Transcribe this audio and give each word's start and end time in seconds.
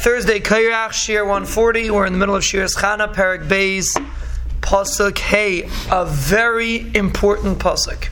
Thursday, 0.00 0.38
Kairach, 0.38 0.92
Shir 0.92 1.24
140. 1.24 1.90
We're 1.90 2.06
in 2.06 2.12
the 2.12 2.20
middle 2.20 2.36
of 2.36 2.44
Shir's 2.44 2.76
Chana, 2.76 3.12
Parak 3.12 3.48
Bays, 3.48 3.96
Pasuk 4.60 5.18
Hey, 5.18 5.68
a 5.90 6.06
very 6.06 6.88
important 6.94 7.58
Pasuk. 7.58 8.04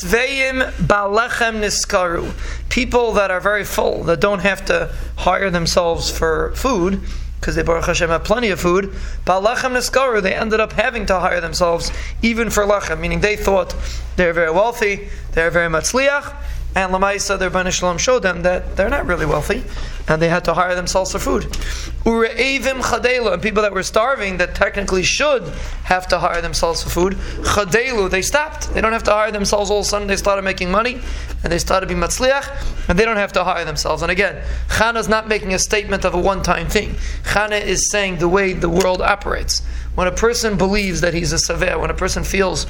Sveim 0.00 0.72
Balechem 0.72 1.60
Niskaru. 1.60 2.32
People 2.70 3.12
that 3.12 3.30
are 3.30 3.40
very 3.40 3.62
full, 3.62 4.04
that 4.04 4.22
don't 4.22 4.38
have 4.38 4.64
to 4.64 4.90
hire 5.18 5.50
themselves 5.50 6.10
for 6.10 6.52
food, 6.54 7.02
because 7.40 7.56
they 7.56 7.62
Baruch 7.62 7.84
Hashem 7.84 8.08
have 8.08 8.24
plenty 8.24 8.48
of 8.48 8.58
food. 8.58 8.86
Balechem 9.26 9.72
Niskaru, 9.72 10.22
they 10.22 10.34
ended 10.34 10.60
up 10.60 10.72
having 10.72 11.04
to 11.06 11.20
hire 11.20 11.42
themselves 11.42 11.92
even 12.22 12.48
for 12.48 12.64
lechem, 12.64 13.00
meaning 13.00 13.20
they 13.20 13.36
thought 13.36 13.76
they're 14.16 14.32
very 14.32 14.50
wealthy, 14.50 15.10
they're 15.32 15.50
very 15.50 15.68
matzliach, 15.68 16.34
and 16.76 16.92
Lamaisa, 16.92 17.38
their 17.38 17.48
Bani 17.48 17.70
Shalom 17.70 17.96
showed 17.96 18.20
them 18.20 18.42
that 18.42 18.76
they're 18.76 18.90
not 18.90 19.06
really 19.06 19.24
wealthy, 19.24 19.64
and 20.08 20.20
they 20.20 20.28
had 20.28 20.44
to 20.44 20.52
hire 20.52 20.74
themselves 20.74 21.10
for 21.10 21.18
food. 21.18 21.44
Ure'evim 22.04 22.82
chadelu, 22.82 23.32
and 23.32 23.42
people 23.42 23.62
that 23.62 23.72
were 23.72 23.82
starving, 23.82 24.36
that 24.36 24.54
technically 24.54 25.02
should 25.02 25.42
have 25.84 26.06
to 26.08 26.18
hire 26.18 26.42
themselves 26.42 26.82
for 26.82 26.90
food, 26.90 27.14
chadelu, 27.14 28.10
they 28.10 28.20
stopped. 28.20 28.74
They 28.74 28.82
don't 28.82 28.92
have 28.92 29.04
to 29.04 29.10
hire 29.10 29.32
themselves 29.32 29.70
all 29.70 29.78
of 29.78 29.86
a 29.86 29.88
sudden. 29.88 30.06
They 30.06 30.16
started 30.16 30.42
making 30.42 30.70
money, 30.70 31.00
and 31.42 31.50
they 31.50 31.58
started 31.58 31.88
being 31.88 31.98
matzliach, 32.00 32.88
and 32.90 32.98
they 32.98 33.06
don't 33.06 33.16
have 33.16 33.32
to 33.32 33.44
hire 33.44 33.64
themselves. 33.64 34.02
And 34.02 34.10
again, 34.12 34.44
is 34.96 35.08
not 35.08 35.28
making 35.28 35.54
a 35.54 35.58
statement 35.58 36.04
of 36.04 36.12
a 36.12 36.20
one-time 36.20 36.68
thing. 36.68 36.90
Chana 37.24 37.58
is 37.58 37.90
saying 37.90 38.18
the 38.18 38.28
way 38.28 38.52
the 38.52 38.68
world 38.68 39.00
operates. 39.00 39.64
When 39.94 40.06
a 40.06 40.12
person 40.12 40.58
believes 40.58 41.00
that 41.00 41.14
he's 41.14 41.32
a 41.32 41.38
saver, 41.38 41.78
when 41.78 41.88
a 41.88 41.94
person 41.94 42.22
feels 42.22 42.66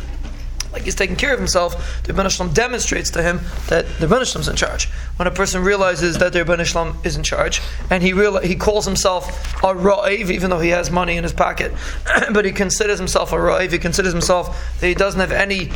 like 0.77 0.85
he's 0.85 0.95
taking 0.95 1.16
care 1.16 1.33
of 1.33 1.39
himself, 1.39 2.03
the 2.03 2.12
Rebbeinu 2.12 2.53
demonstrates 2.53 3.11
to 3.12 3.23
him 3.23 3.41
that 3.69 3.87
the 3.98 4.07
Rebbeinu 4.07 4.30
Shalom's 4.30 4.48
in 4.48 4.57
charge. 4.57 4.91
When 5.16 5.27
a 5.27 5.30
person 5.30 5.65
realizes 5.65 6.19
that 6.19 6.35
the 6.35 6.45
Rebbeinu 6.45 7.07
is 7.07 7.16
in 7.16 7.23
charge, 7.23 7.62
and 7.91 8.02
he 8.02 8.12
real, 8.12 8.39
he 8.41 8.55
calls 8.57 8.85
himself 8.85 9.55
a 9.65 9.75
Ra'iv, 9.75 10.30
even 10.30 10.51
though 10.51 10.61
he 10.61 10.69
has 10.69 10.91
money 10.91 11.16
in 11.16 11.23
his 11.23 11.33
pocket, 11.33 11.73
but 12.32 12.45
he 12.45 12.52
considers 12.52 12.99
himself 12.99 13.32
a 13.32 13.37
Ra'iv, 13.37 13.73
he 13.73 13.79
considers 13.79 14.13
himself 14.13 14.79
that 14.80 14.87
he 14.87 14.95
doesn't 14.95 15.19
have 15.21 15.32
any 15.32 15.71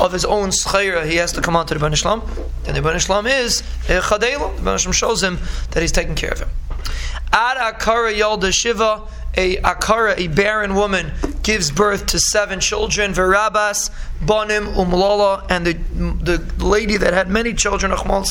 of 0.00 0.12
his 0.12 0.26
own 0.26 0.50
schayra, 0.50 1.06
he 1.06 1.16
has 1.16 1.32
to 1.32 1.40
come 1.40 1.56
on 1.56 1.64
to 1.66 1.74
the 1.74 1.96
Shalom, 1.96 2.20
and 2.66 2.76
the 2.76 2.80
Rebbeinu 2.82 3.00
Shalom 3.00 3.26
is 3.26 3.62
Chadelu. 3.86 4.62
The 4.62 4.76
Shalom 4.76 4.92
shows 4.92 5.22
him 5.22 5.38
that 5.70 5.80
he's 5.80 5.92
taking 5.92 6.14
care 6.14 6.32
of 6.32 6.40
him. 6.40 6.48
Ad 7.32 7.56
Akara 7.56 8.14
Yalda 8.14 8.52
Shiva, 8.52 9.08
a 9.34 9.56
Akara, 9.56 10.18
a 10.18 10.28
barren 10.28 10.74
woman, 10.74 11.10
gives 11.42 11.70
birth 11.70 12.06
to 12.06 12.18
seven 12.18 12.60
children, 12.60 13.12
Verabas, 13.12 13.90
Bonim, 14.24 14.72
Umlala, 14.74 15.44
and 15.50 15.66
the, 15.66 15.72
the 15.74 16.64
lady 16.64 16.96
that 16.96 17.12
had 17.12 17.28
many 17.28 17.52
children, 17.52 17.90
Achmal 17.90 18.22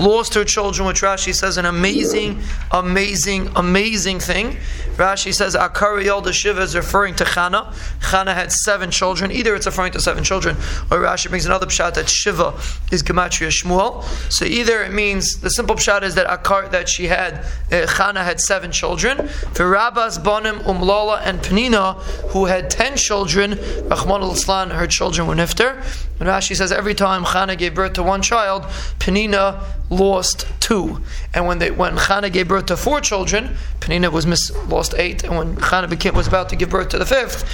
lost 0.00 0.34
her 0.34 0.44
children, 0.44 0.88
which 0.88 1.02
Rashi 1.02 1.32
says 1.32 1.56
an 1.56 1.66
amazing, 1.66 2.42
amazing, 2.72 3.48
amazing 3.54 4.18
thing. 4.18 4.56
Rashi 4.96 5.32
says 5.32 5.54
Akara 5.54 6.04
Yalda 6.04 6.32
Shiva 6.32 6.62
is 6.62 6.74
referring 6.74 7.14
to 7.16 7.24
Chana. 7.24 7.72
Chana 8.00 8.34
had 8.34 8.50
seven 8.50 8.90
children. 8.90 9.30
Either 9.30 9.54
it's 9.54 9.66
referring 9.66 9.92
to 9.92 10.00
seven 10.00 10.24
children, 10.24 10.56
or 10.90 10.98
Rashi 10.98 11.28
brings 11.28 11.46
another 11.46 11.66
pshat 11.66 11.94
that 11.94 12.08
Shiva 12.08 12.54
is 12.90 13.02
Gematria 13.02 13.50
Shmuel. 13.50 14.02
So 14.32 14.44
either 14.44 14.82
it 14.82 14.92
means, 14.92 15.40
the 15.40 15.50
simple 15.50 15.76
pshat 15.76 16.02
is 16.02 16.16
that 16.16 16.26
Akar, 16.26 16.70
that 16.72 16.88
she 16.88 17.06
had, 17.06 17.34
uh, 17.70 17.86
Chana 17.86 18.24
had 18.24 18.40
seven 18.40 18.72
children. 18.72 19.16
Verabas, 19.54 20.18
Bonim, 20.18 20.58
Umlala, 20.62 21.20
and 21.24 21.38
Penina, 21.38 21.94
who 22.32 22.39
had 22.46 22.70
ten 22.70 22.96
children, 22.96 23.58
Rahman 23.88 24.22
al 24.22 24.68
her 24.70 24.86
children 24.86 25.26
were 25.26 25.34
nifter. 25.34 25.76
And 26.20 26.28
Rashi 26.28 26.54
says 26.54 26.72
every 26.72 26.94
time 26.94 27.24
Chana 27.24 27.56
gave 27.56 27.74
birth 27.74 27.94
to 27.94 28.02
one 28.02 28.22
child, 28.22 28.62
Penina 28.98 29.62
lost 29.88 30.46
two. 30.60 31.02
And 31.34 31.46
when 31.46 31.58
they 31.58 31.70
when 31.70 31.96
Chana 31.96 32.32
gave 32.32 32.48
birth 32.48 32.66
to 32.66 32.76
four 32.76 33.00
children, 33.00 33.56
Penina 33.80 34.12
was 34.12 34.26
miss, 34.26 34.50
lost 34.68 34.94
eight. 34.96 35.24
And 35.24 35.36
when 35.36 35.56
Chana 35.56 35.88
became, 35.88 36.14
was 36.14 36.28
about 36.28 36.48
to 36.50 36.56
give 36.56 36.70
birth 36.70 36.90
to 36.90 36.98
the 36.98 37.06
fifth, 37.06 37.44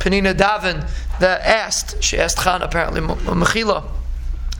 Penina 0.00 0.34
Davin 0.34 0.88
that 1.20 1.40
asked, 1.42 2.02
she 2.02 2.18
asked 2.18 2.38
Chana 2.38 2.62
apparently 2.62 3.00
Mechila 3.00 3.84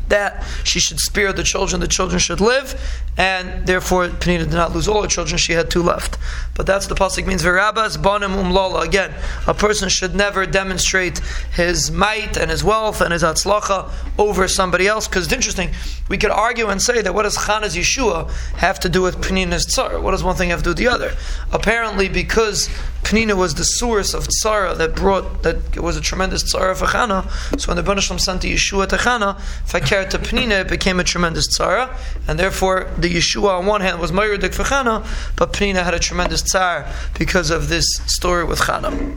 that 0.09 0.45
she 0.65 0.79
should 0.79 1.01
spare 1.01 1.33
the 1.33 1.43
children, 1.43 1.81
the 1.81 1.89
children 1.89 2.19
should 2.19 2.41
live, 2.41 2.81
and 3.17 3.67
therefore 3.67 4.09
Penina 4.09 4.41
did 4.41 4.53
not 4.53 4.75
lose 4.75 4.87
all 4.87 5.03
her 5.03 5.09
children, 5.09 5.39
she 5.39 5.53
had 5.53 5.71
two 5.71 5.83
left. 5.83 6.19
But 6.55 6.67
that's 6.67 6.87
the 6.87 6.95
pasuk 6.95 7.27
means 7.27 7.43
Verabas 7.43 8.01
Banim 8.01 8.33
Umlala. 8.33 8.85
Again, 8.85 9.15
a 9.47 9.55
person 9.55 9.89
should 9.89 10.15
never 10.15 10.47
demonstrate 10.47 11.19
his 11.55 11.91
might 11.91 12.37
and 12.37 12.51
his 12.51 12.63
wealth 12.63 13.01
and 13.01 13.13
his 13.13 13.23
atzlacha 13.23 13.91
over 14.19 14.49
somebody 14.49 14.87
else, 14.87 15.09
because 15.09 15.25
it's 15.25 15.35
interesting. 15.35 15.71
We 16.09 16.19
could 16.19 16.31
argue 16.31 16.69
and 16.69 16.81
say 16.81 17.03
that 17.03 17.15
what 17.15 17.23
does 17.23 17.37
Chana's 17.37 17.77
Yeshua 17.77 18.31
have 18.57 18.79
to 18.81 18.89
do 18.89 19.03
with 19.03 19.17
Penina's 19.17 19.67
tsar? 19.67 20.01
What 20.01 20.13
does 20.13 20.23
one 20.23 20.37
thing 20.37 20.51
have 20.51 20.61
to 20.61 20.65
do 20.65 20.71
with 20.71 20.79
the 20.79 20.89
other? 20.89 21.13
Apparently, 21.53 22.09
because 22.09 22.69
Penina 23.07 23.37
was 23.37 23.55
the 23.55 23.63
source 23.63 24.15
of 24.15 24.27
tzara 24.27 24.77
that 24.79 24.97
brought 24.97 25.45
that 25.45 25.77
was 25.77 25.97
a 25.97 26.01
tremendous 26.01 26.43
tzara 26.43 26.77
for 26.77 26.87
Chana. 26.87 27.23
So 27.61 27.73
when 27.73 27.77
the 27.77 27.89
Banashlam 27.89 28.19
sent 28.19 28.43
the 28.43 28.53
Yeshua 28.53 28.89
to 28.89 28.97
Chana, 28.97 29.41
Fakir 29.65 30.07
to 30.07 30.19
Penina, 30.19 30.63
it 30.63 30.69
became 30.69 30.99
a 30.99 31.05
tremendous 31.05 31.47
tzara, 31.57 31.97
and 32.27 32.37
therefore 32.37 32.91
the 32.99 33.09
Yeshua 33.09 33.61
on 33.61 33.67
one 33.67 33.81
hand 33.81 34.01
was 34.01 34.11
Mayurdik 34.11 34.53
for 34.53 34.65
Chana, 34.65 35.07
but 35.37 35.53
Penina 35.53 35.85
had 35.85 35.95
a 35.95 36.01
tremendous 36.01 36.43
tsar 36.43 36.93
because 37.17 37.51
of 37.51 37.69
this 37.69 37.87
story 38.07 38.43
with 38.43 38.59
Chana. 38.59 39.17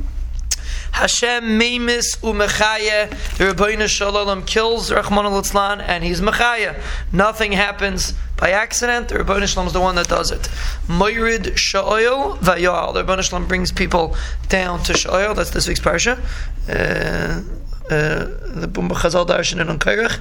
Hashem 0.91 1.57
Memis 1.57 2.17
Umechaya, 2.17 3.09
the 3.37 3.53
Rabbeinu 3.53 3.87
Shalom 3.87 4.43
kills 4.45 4.91
Rahman 4.91 5.25
al 5.25 5.81
and 5.81 6.03
he's 6.03 6.21
Mechaya. 6.21 6.81
Nothing 7.13 7.51
happens 7.51 8.13
by 8.37 8.51
accident. 8.51 9.09
The 9.09 9.15
Rabbeinu 9.15 9.47
Shalom 9.47 9.67
is 9.67 9.73
the 9.73 9.81
one 9.81 9.95
that 9.95 10.07
does 10.07 10.31
it. 10.31 10.49
Moirid 10.87 11.57
Sha'oil 11.57 12.37
Vayal. 12.37 12.93
The 12.93 13.03
Rabbeinu 13.03 13.23
Shalom 13.23 13.47
brings 13.47 13.71
people 13.71 14.15
down 14.47 14.83
to 14.83 14.93
Sha'oil. 14.93 15.35
That's 15.35 15.51
this 15.51 15.67
week's 15.67 15.79
parsha. 15.79 16.19
Uh, 16.67 17.43
uh, 17.89 18.25
the 18.59 18.67
Bumba 18.67 18.91
Chazal 18.91 19.25
Darshan 19.25 19.61
and. 19.61 20.19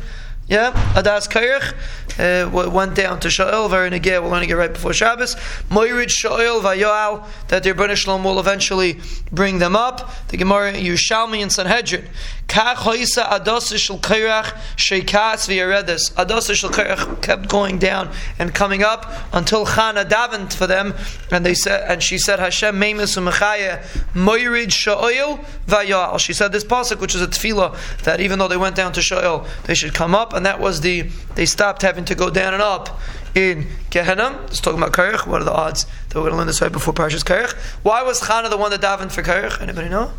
Yeah, 0.49 0.73
Adas 0.95 1.29
Kairach 1.29 1.75
uh, 2.19 2.49
went 2.51 2.95
down 2.95 3.21
to 3.21 3.29
Sha'il, 3.29 3.71
very 3.71 3.91
negay, 3.91 4.23
we're 4.23 4.29
learning 4.29 4.51
it 4.51 4.55
right 4.55 4.73
before 4.73 4.93
Shabbos. 4.93 5.35
Moirid 5.71 6.09
Sha'il 6.09 6.61
Vayoal, 6.61 7.27
that 7.49 7.63
the 7.63 7.73
Rebbeinu 7.73 7.97
Shalom 7.97 8.25
will 8.25 8.41
eventually 8.41 9.01
bring 9.31 9.59
them 9.59 9.77
up. 9.77 10.11
The 10.29 10.37
Gemara 10.37 10.73
Yerushalmi 10.73 11.43
and 11.43 11.53
Sanhedrin. 11.53 12.07
Kach 12.49 12.77
Hoisa 12.77 13.29
Adas 13.29 13.77
Shel 13.77 13.99
Kairach 13.99 14.57
Sheikas 14.77 15.47
V'Yaredes. 15.49 16.13
Adas 16.15 16.55
Shel 16.55 16.71
Kairach 16.71 17.21
kept 17.21 17.49
going 17.49 17.79
down 17.79 18.11
and 18.39 18.55
coming 18.55 18.83
up 18.83 19.13
until 19.35 19.67
Chana 19.67 20.09
davened 20.09 20.53
for 20.53 20.67
them, 20.67 20.95
and 21.31 21.45
they 21.45 21.55
said, 21.55 21.91
and 21.91 22.03
she 22.03 22.17
said, 22.17 22.39
Hashem 22.39 22.75
Meimus 22.75 23.17
Umechaya 23.17 23.83
Moirid 24.15 24.69
Sha'il 24.69 25.45
Vayoal. 25.67 26.19
She 26.19 26.33
said 26.33 26.53
this 26.53 26.65
pasuk, 26.65 27.01
which 27.01 27.15
is 27.15 27.21
a 27.21 27.27
tefillah, 27.27 27.77
that 28.05 28.21
even 28.21 28.39
though 28.39 28.49
they 28.49 28.57
went 28.57 28.77
down 28.77 28.93
to 28.95 29.01
Sha'il, 29.01 29.47
they 29.65 29.75
should 29.75 29.95
come 29.95 30.15
up 30.15 30.33
and 30.33 30.47
that 30.47 30.59
was 30.59 30.81
the 30.81 31.03
they 31.35 31.47
stopped 31.47 31.83
having 31.83 32.05
to 32.09 32.15
go 32.15 32.31
down 32.31 32.53
and 32.53 32.63
up 32.63 33.01
in 33.35 33.67
Gehenna. 33.91 34.45
Just 34.49 34.65
talking 34.65 34.81
about 34.81 34.93
Kairach. 34.93 35.27
What 35.27 35.41
are 35.41 35.45
the 35.45 35.53
odds 35.53 35.87
that 36.09 36.17
we're 36.17 36.23
going 36.23 36.33
to 36.33 36.39
learn 36.39 36.47
this 36.47 36.61
right 36.61 36.73
before 36.73 36.93
Parshas 36.93 37.25
Kairach? 37.25 37.55
Why 37.83 38.03
was 38.03 38.23
Chana 38.23 38.51
the 38.51 38.57
one 38.57 38.71
that 38.71 38.81
davened 38.81 39.13
for 39.13 39.23
Kairach? 39.23 39.61
Anybody 39.63 39.89
know? 39.89 40.13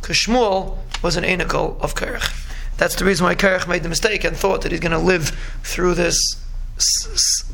Because 0.00 0.16
Shmuel 0.16 0.78
was 1.02 1.16
an 1.16 1.24
anical 1.24 1.80
of 1.80 1.94
Kairach. 1.94 2.38
That's 2.76 2.96
the 2.96 3.04
reason 3.04 3.24
why 3.24 3.34
Kairach 3.34 3.68
made 3.68 3.82
the 3.82 3.88
mistake 3.88 4.24
and 4.24 4.36
thought 4.36 4.62
that 4.62 4.72
he's 4.72 4.80
going 4.80 4.92
to 4.92 4.98
live 4.98 5.28
through 5.62 5.94
this 5.94 6.18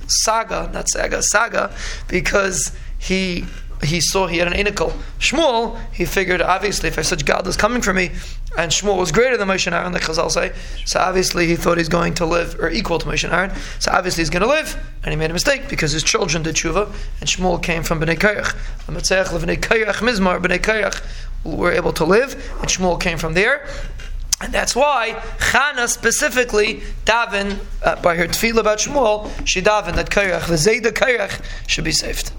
saga, 0.06 0.70
not 0.72 0.88
saga, 0.88 1.22
saga, 1.22 1.74
because 2.08 2.74
he 2.98 3.46
he 3.82 4.00
saw 4.00 4.26
he 4.26 4.38
had 4.38 4.48
an 4.48 4.54
inical. 4.54 4.92
Shmuel, 5.18 5.78
he 5.92 6.04
figured 6.04 6.42
obviously 6.42 6.88
if 6.88 6.98
I 6.98 7.02
such 7.02 7.24
God 7.24 7.46
is 7.46 7.56
coming 7.56 7.82
for 7.82 7.94
me, 7.94 8.10
and 8.56 8.72
Shmuel 8.72 8.98
was 8.98 9.12
greater 9.12 9.36
than 9.36 9.48
Moshe 9.48 9.66
and 9.66 9.74
Aaron, 9.74 9.92
the 9.92 10.00
Chazal 10.00 10.30
say, 10.30 10.52
so 10.84 10.98
obviously 10.98 11.46
he 11.46 11.54
thought 11.54 11.78
he's 11.78 11.88
going 11.88 12.14
to 12.14 12.26
live 12.26 12.58
or 12.58 12.70
equal 12.70 12.98
to 12.98 13.06
Moshe 13.06 13.24
and 13.24 13.32
Aaron. 13.32 13.52
So 13.78 13.92
obviously 13.92 14.22
he's 14.22 14.30
going 14.30 14.42
to 14.42 14.48
live, 14.48 14.76
and 15.04 15.12
he 15.12 15.16
made 15.16 15.30
a 15.30 15.34
mistake 15.34 15.68
because 15.68 15.92
his 15.92 16.02
children 16.02 16.42
did 16.42 16.56
tshuva, 16.56 16.92
and 17.20 17.28
Shmuel 17.28 17.62
came 17.62 17.82
from 17.82 18.00
Bnei 18.00 18.16
Kayach. 18.16 18.56
Bnei 18.86 19.58
Kayach 19.58 19.94
Mizmar, 19.94 20.40
Bnei 20.42 20.58
Kayach 20.58 21.02
were 21.44 21.72
able 21.72 21.92
to 21.92 22.04
live, 22.04 22.34
and 22.60 22.68
Shmuel 22.68 23.00
came 23.00 23.18
from 23.18 23.34
there. 23.34 23.68
And 24.40 24.52
that's 24.52 24.76
why 24.76 25.20
Chana 25.38 25.88
specifically 25.88 26.82
daven 27.04 27.58
uh, 27.82 28.00
by 28.00 28.14
her 28.14 28.28
tefillah 28.28 28.58
about 28.58 28.78
Shmuel, 28.78 29.30
she 29.46 29.60
daven 29.60 29.96
that 29.96 30.10
Kairach, 30.10 30.46
the 30.46 30.54
Zayda 30.54 30.92
Kairach, 30.92 31.44
should 31.66 31.84
be 31.84 31.92
saved. 31.92 32.30